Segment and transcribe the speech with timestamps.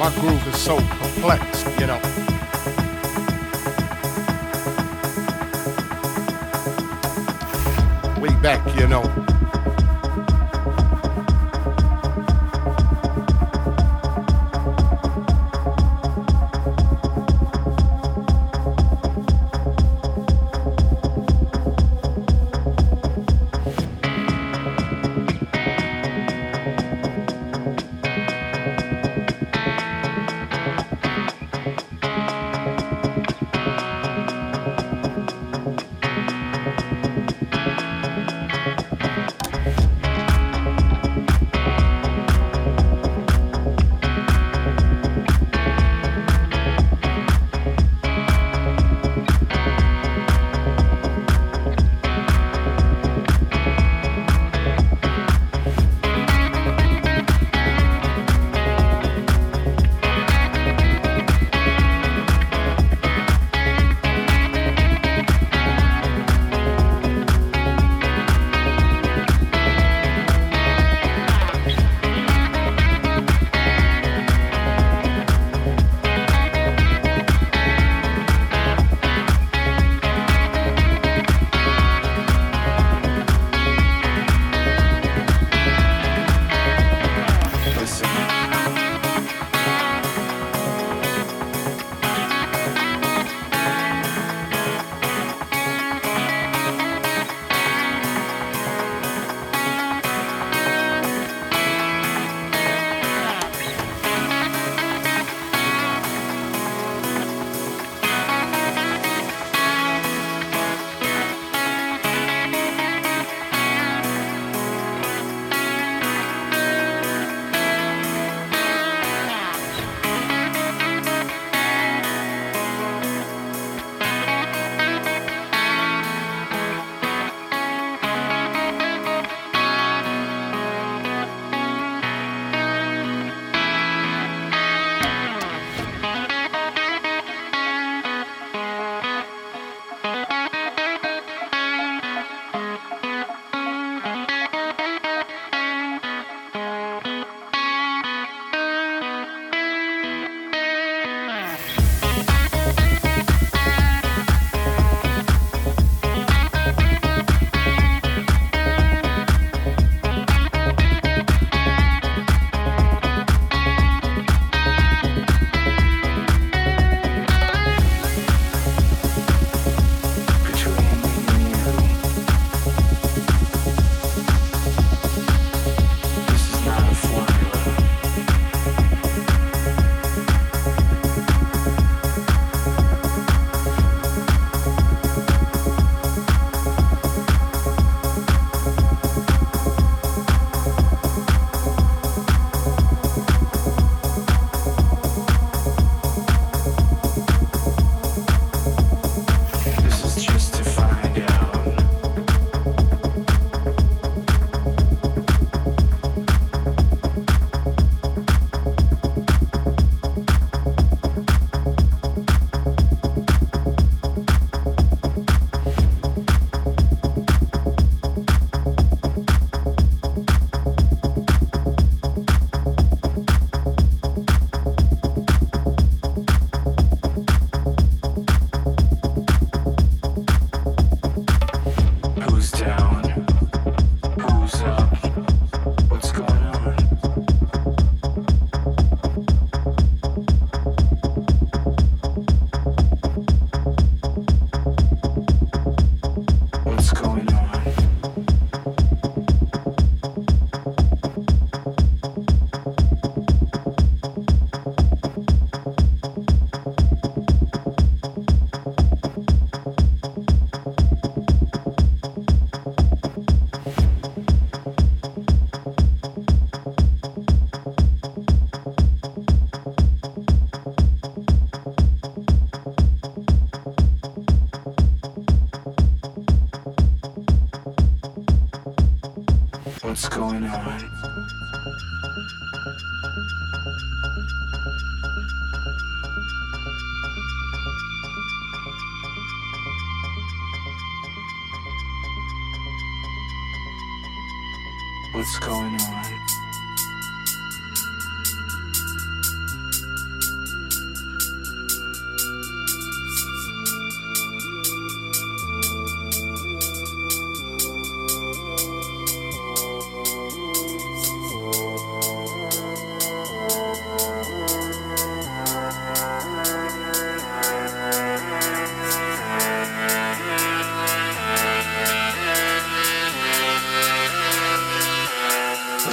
[0.00, 2.00] My groove is so complex, you know.
[8.18, 9.02] Way back, you know.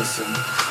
[0.05, 0.66] system.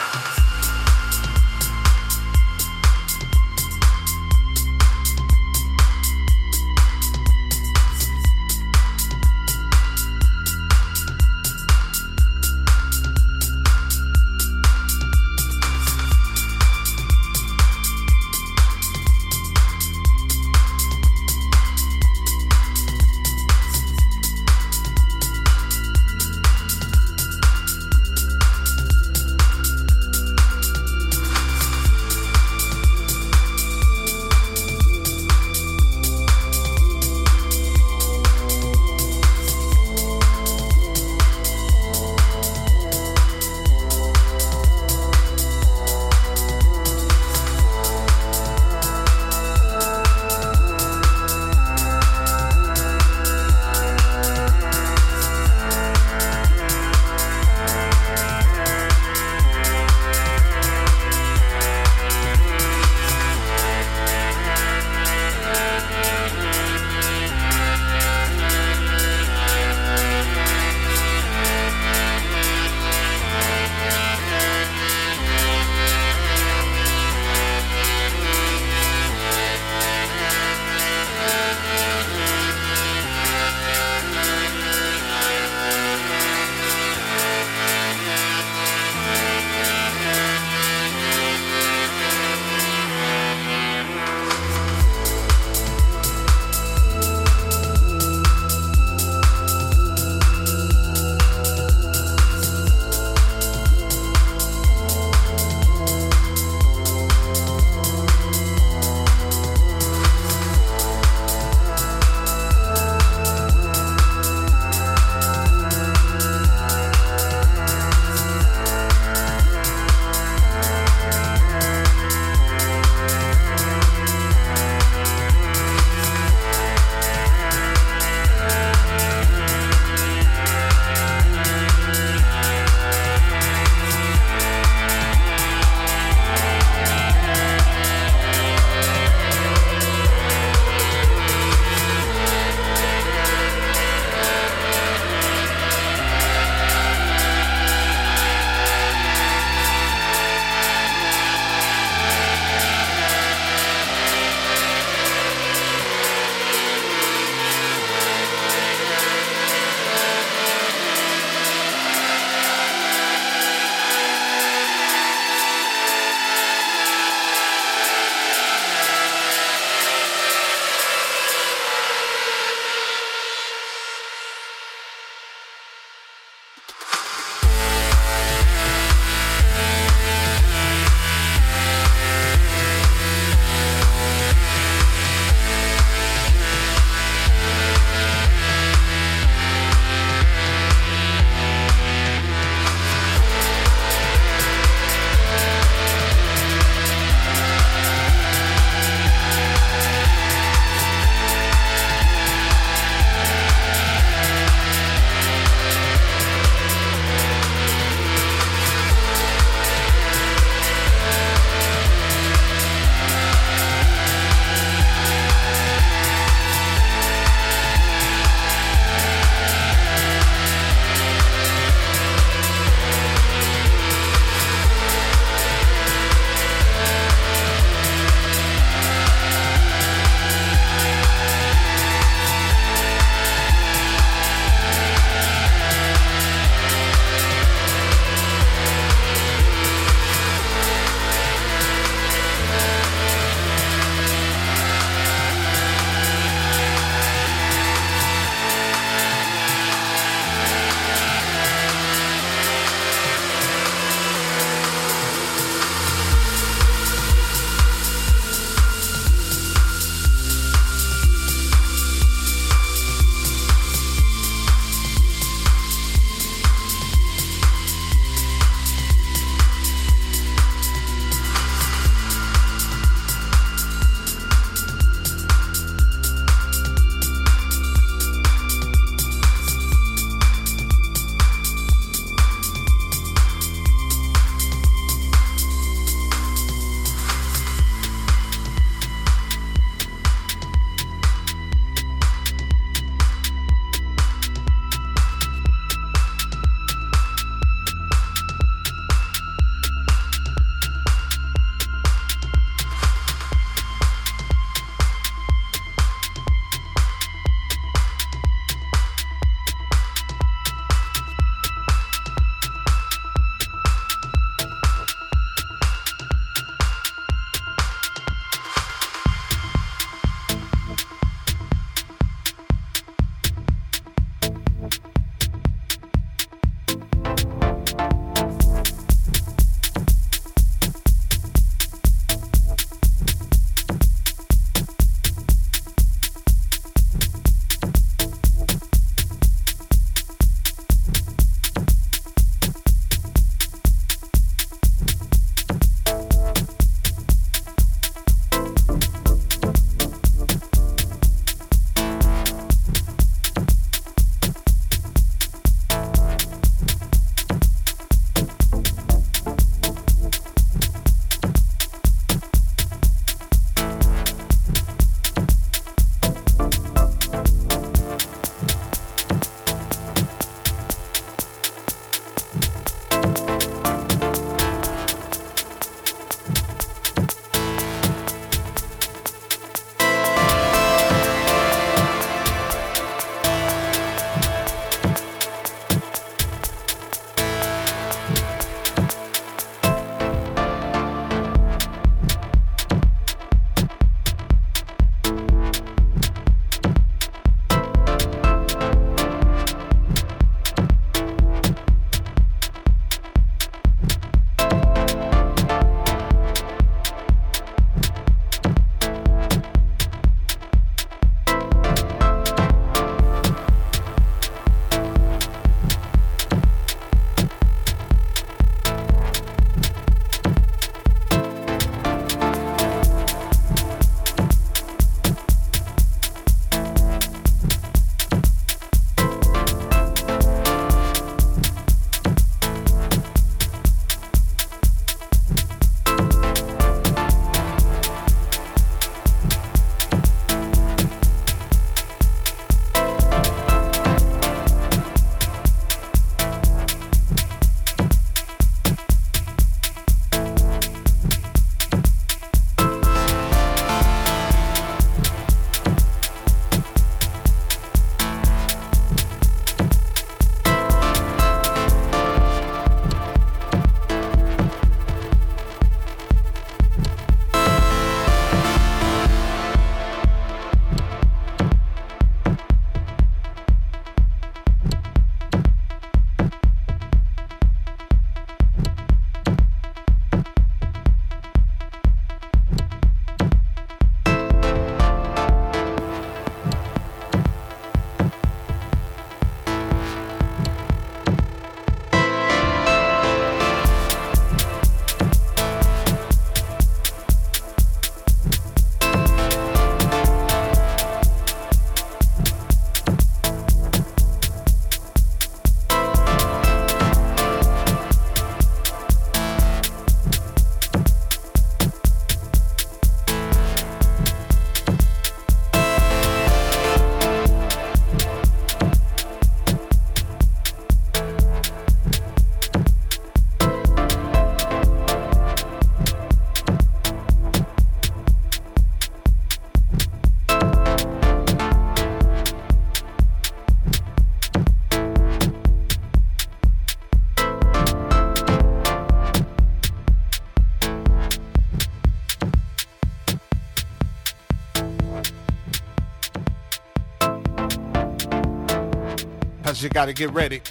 [549.46, 550.42] Cause you gotta get ready.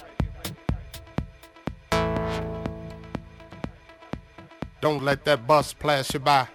[4.80, 6.48] Don't let that bus pass you by.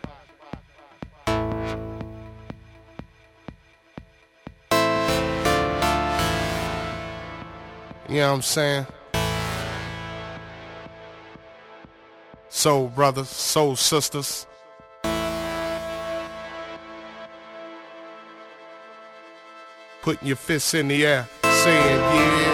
[8.09, 8.87] You know what I'm saying?
[12.49, 14.47] Soul brothers, soul sisters.
[20.01, 21.27] Putting your fists in the air,
[21.63, 22.50] saying yeah.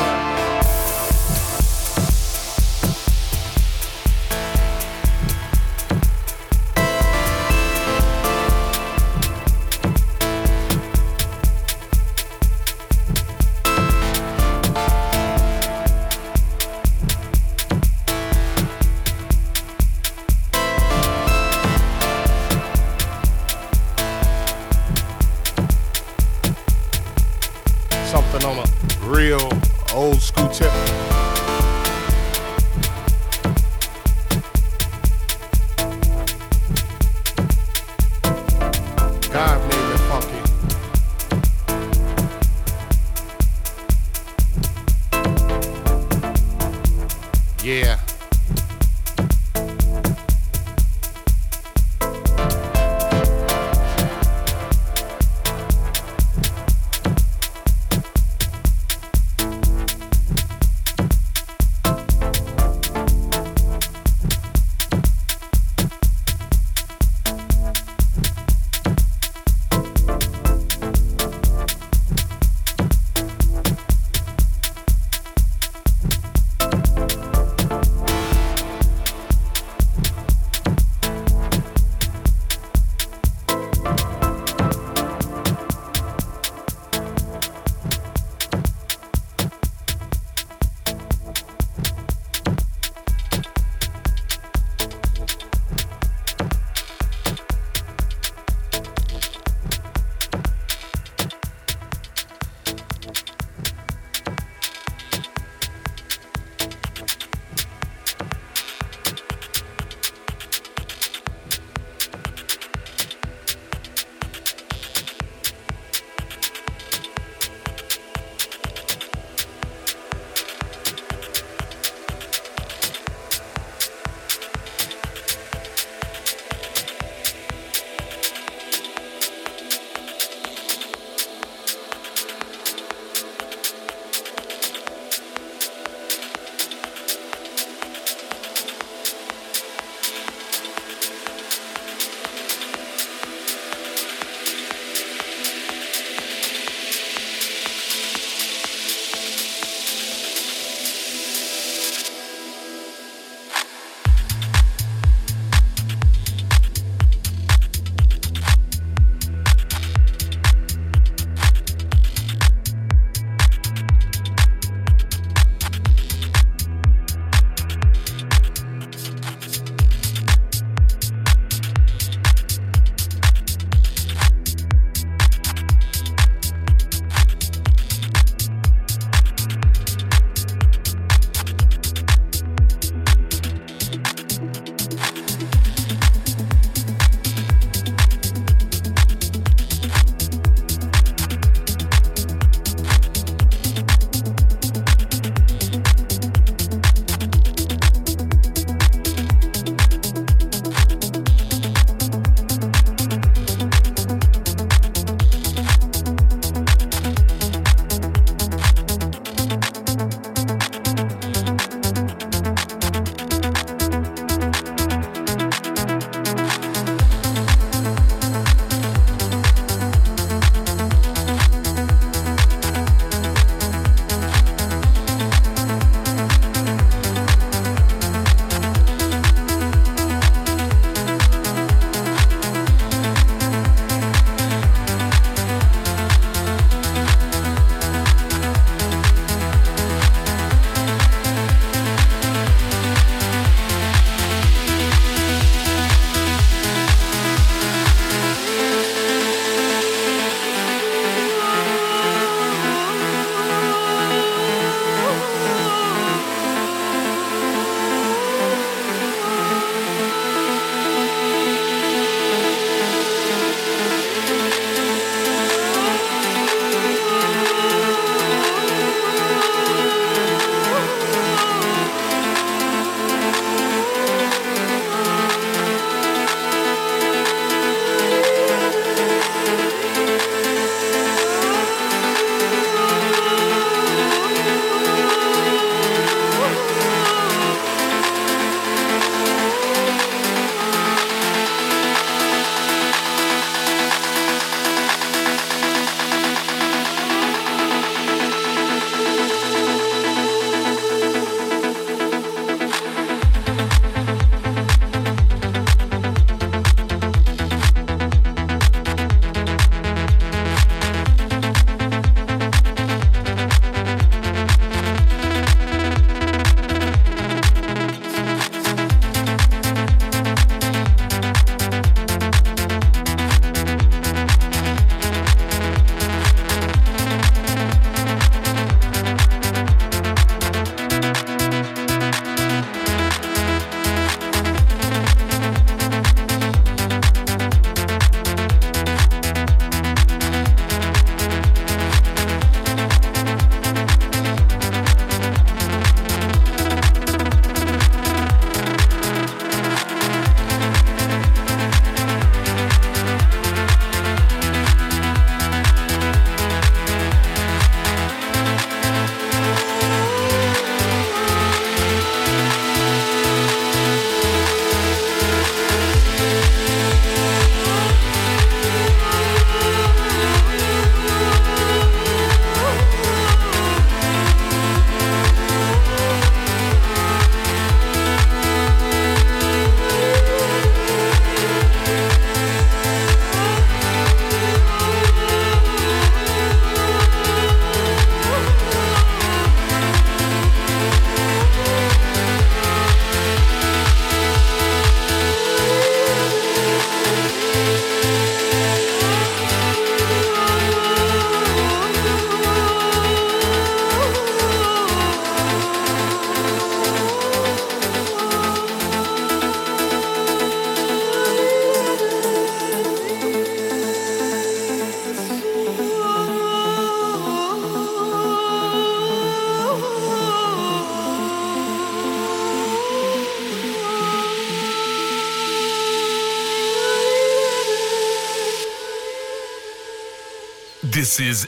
[431.18, 431.48] This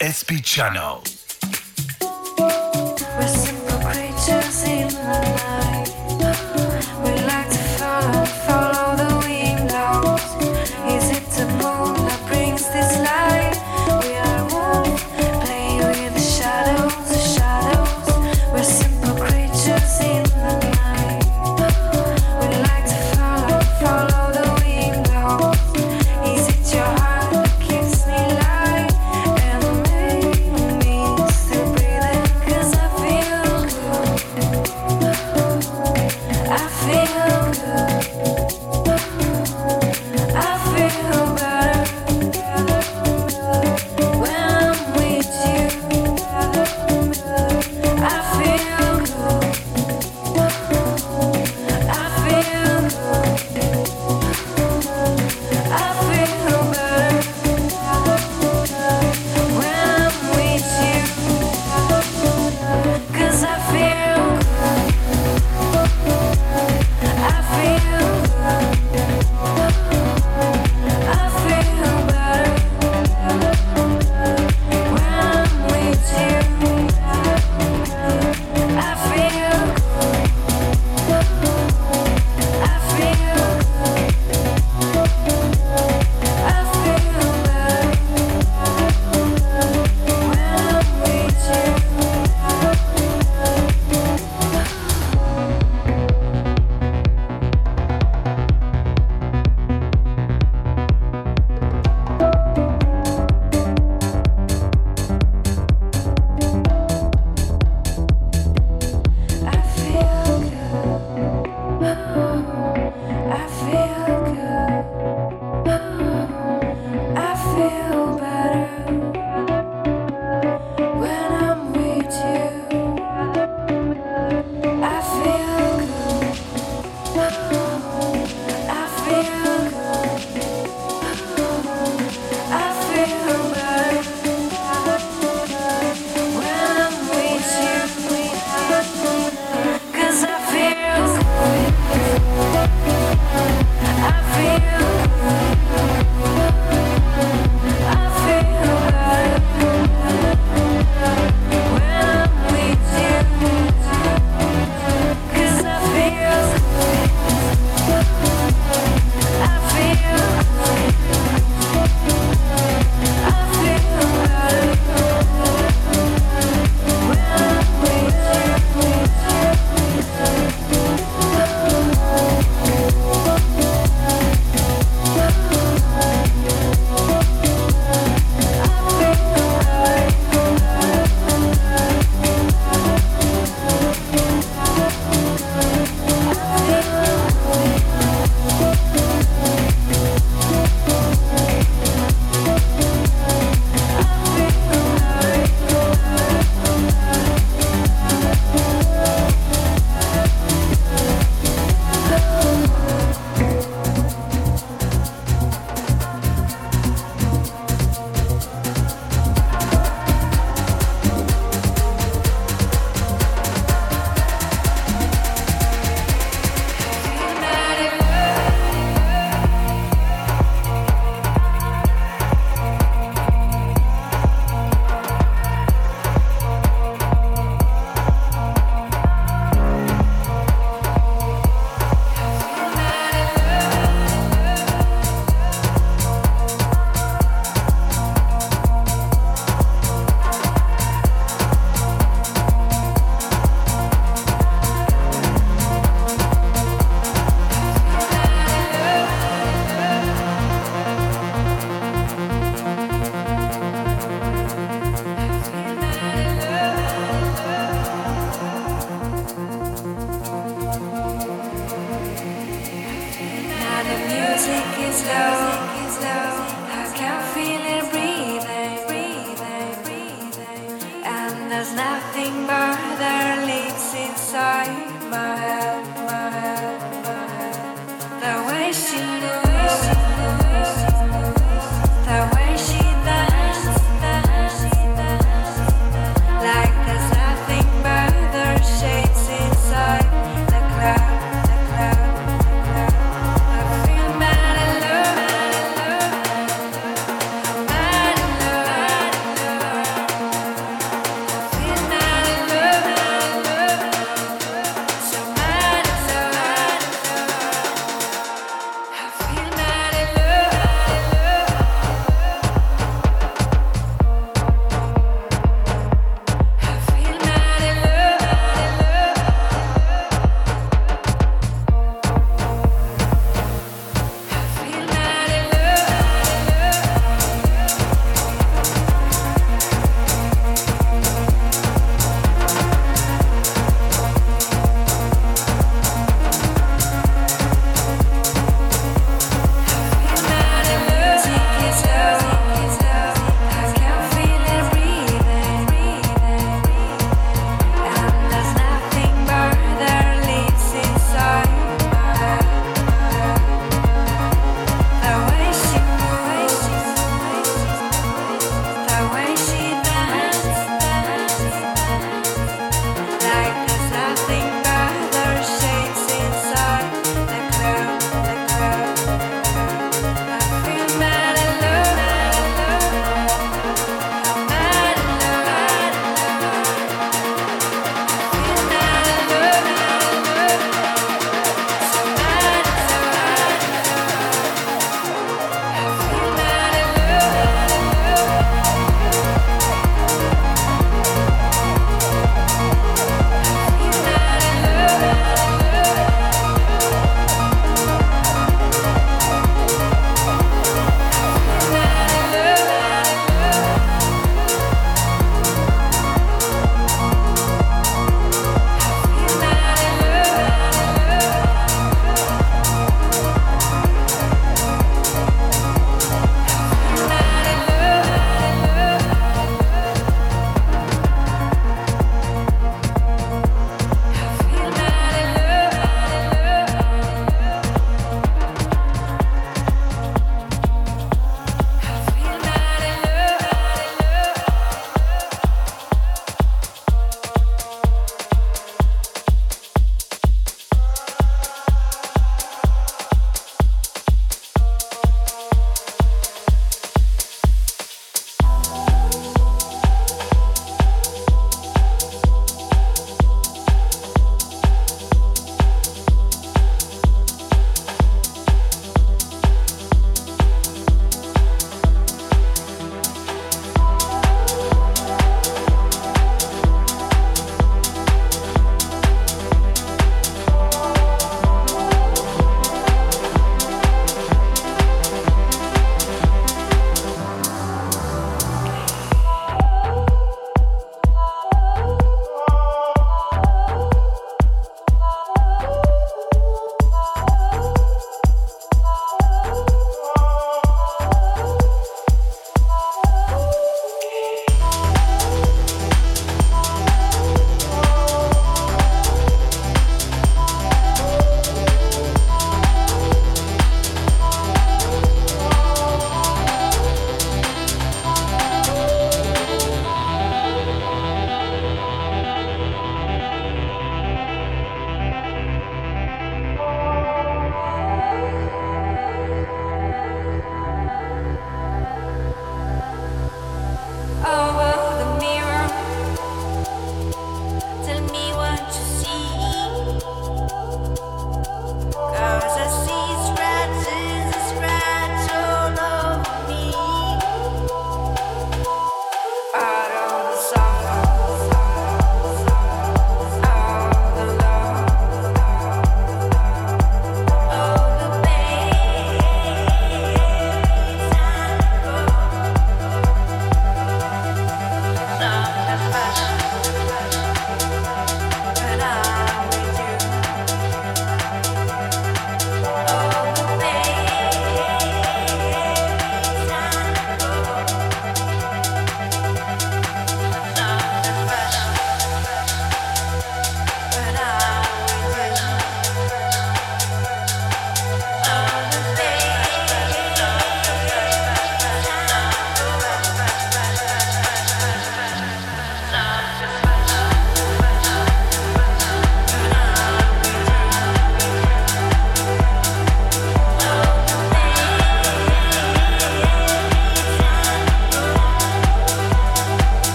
[0.00, 1.04] is SP Channel.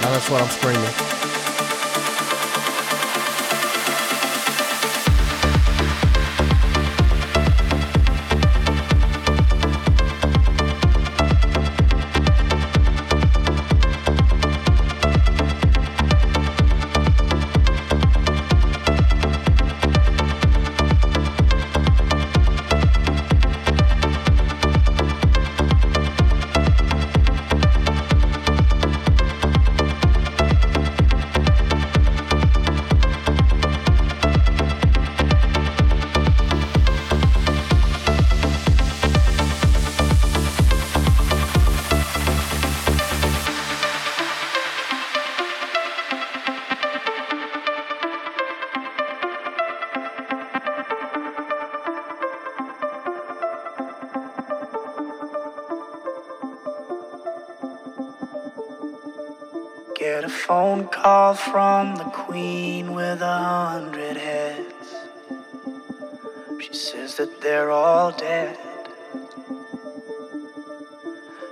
[0.00, 1.17] Now that's what I'm screaming.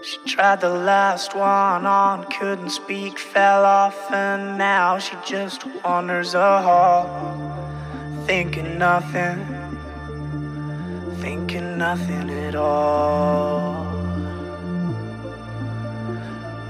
[0.02, 6.34] She tried the last one on, couldn't speak, fell off, and now she just wanders
[6.34, 7.04] a hall,
[8.24, 9.44] thinking nothing,
[11.16, 13.86] thinking nothing at all.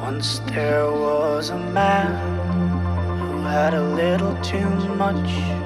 [0.01, 2.09] Once there was a man
[3.19, 5.66] who had a little too much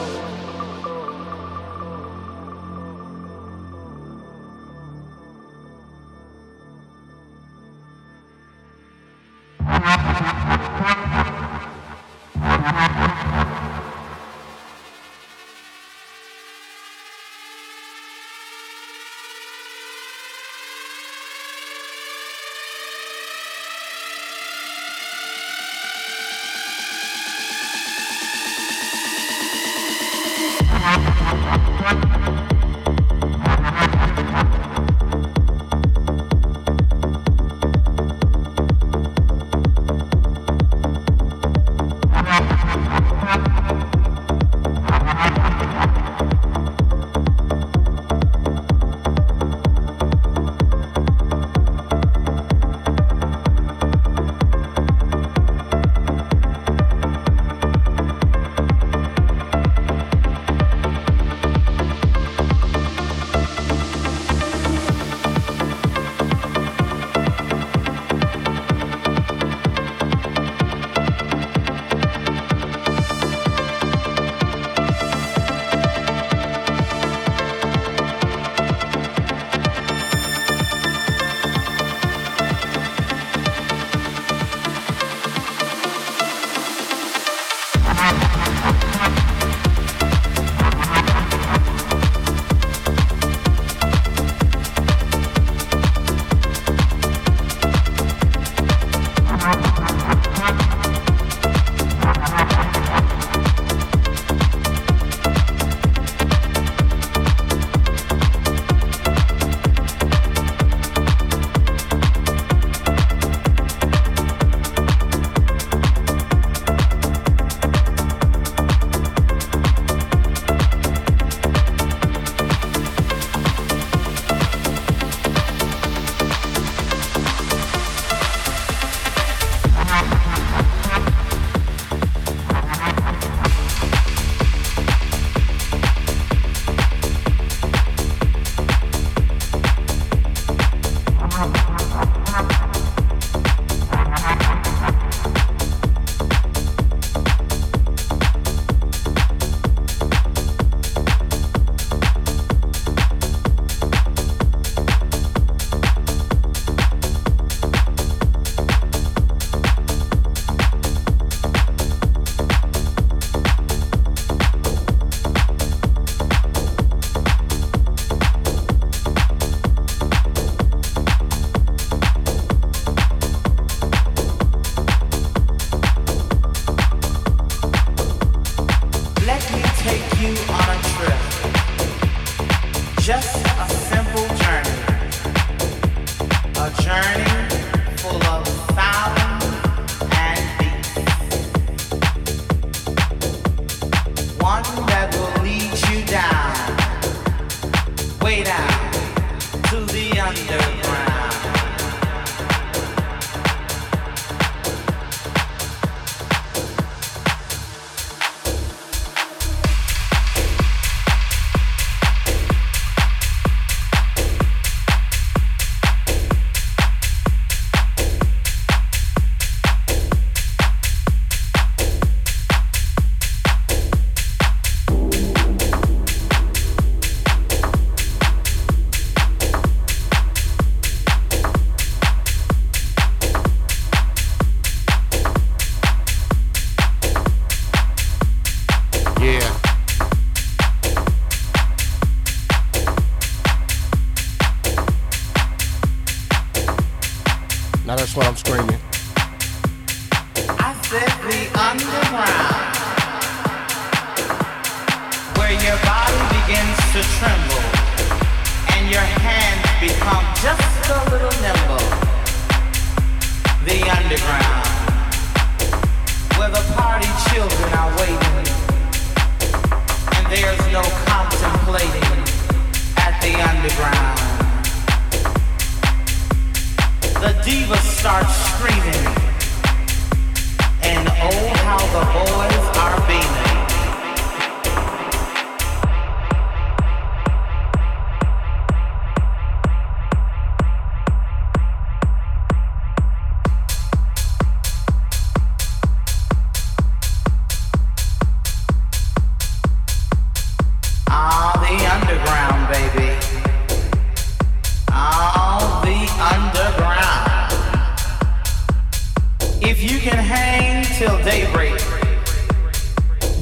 [310.01, 311.79] can hang till daybreak.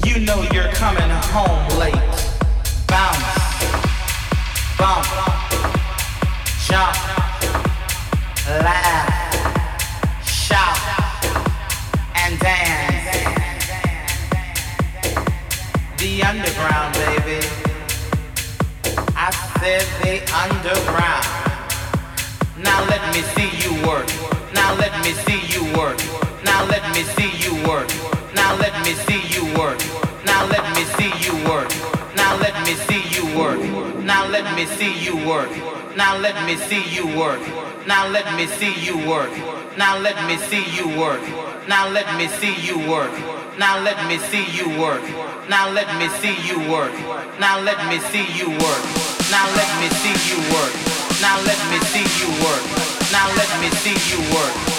[0.06, 1.96] You know you're coming home late.
[2.86, 3.64] Bounce,
[4.78, 5.08] bump,
[6.68, 6.98] jump,
[8.60, 9.48] laugh,
[10.28, 10.78] shout,
[12.18, 13.08] and dance.
[15.98, 17.40] The underground, baby.
[19.16, 19.32] I
[19.62, 21.26] said the underground.
[22.58, 24.10] Now let me see you work.
[24.54, 26.29] Now let me see you work.
[26.60, 27.88] Now let me see you work.
[28.36, 29.80] Now let me see you work.
[30.26, 31.72] Now let me see you work.
[32.18, 33.62] Now let me see you work.
[34.04, 35.50] Now let me see you work.
[35.96, 37.40] Now let me see you work.
[37.88, 39.32] Now let me see you work.
[39.78, 41.24] Now let me see you work.
[41.70, 43.14] Now let me see you work.
[43.58, 45.04] Now let me see you work.
[45.48, 46.92] Now let me see you work.
[47.40, 48.84] Now let me see you work.
[49.32, 50.76] Now let me see you work.
[51.24, 52.64] Now let me see you work.
[53.16, 54.79] Now let me see you work.